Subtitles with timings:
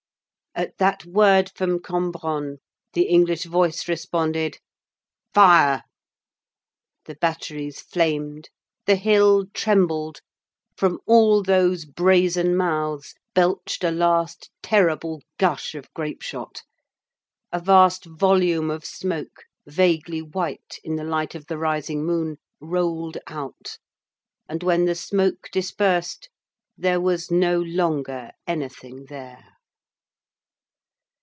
[0.53, 2.57] At that word from Cambronne,
[2.91, 4.59] the English voice responded,
[5.33, 5.81] "Fire!"
[7.05, 8.49] The batteries flamed,
[8.85, 10.19] the hill trembled,
[10.75, 16.63] from all those brazen mouths belched a last terrible gush of grape shot;
[17.53, 23.17] a vast volume of smoke, vaguely white in the light of the rising moon, rolled
[23.25, 23.77] out,
[24.49, 26.27] and when the smoke dispersed,
[26.77, 29.45] there was no longer anything there.